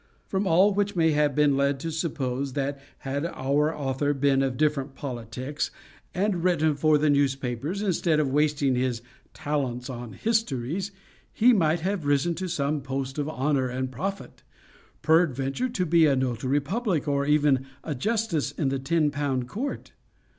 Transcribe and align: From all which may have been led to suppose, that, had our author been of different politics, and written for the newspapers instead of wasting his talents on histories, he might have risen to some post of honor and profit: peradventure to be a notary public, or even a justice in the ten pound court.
From 0.25 0.47
all 0.47 0.73
which 0.73 0.95
may 0.95 1.11
have 1.11 1.35
been 1.35 1.55
led 1.55 1.79
to 1.81 1.91
suppose, 1.91 2.53
that, 2.53 2.81
had 3.01 3.23
our 3.23 3.71
author 3.71 4.15
been 4.15 4.41
of 4.41 4.57
different 4.57 4.95
politics, 4.95 5.69
and 6.15 6.43
written 6.43 6.73
for 6.73 6.97
the 6.97 7.07
newspapers 7.11 7.83
instead 7.83 8.19
of 8.19 8.27
wasting 8.31 8.73
his 8.73 9.03
talents 9.35 9.91
on 9.91 10.13
histories, 10.13 10.89
he 11.31 11.53
might 11.53 11.81
have 11.81 12.03
risen 12.07 12.33
to 12.33 12.47
some 12.47 12.81
post 12.81 13.19
of 13.19 13.29
honor 13.29 13.67
and 13.67 13.91
profit: 13.91 14.41
peradventure 15.03 15.69
to 15.69 15.85
be 15.85 16.07
a 16.07 16.15
notary 16.15 16.59
public, 16.59 17.07
or 17.07 17.27
even 17.27 17.67
a 17.83 17.93
justice 17.93 18.51
in 18.51 18.69
the 18.69 18.79
ten 18.79 19.11
pound 19.11 19.47
court. 19.47 19.91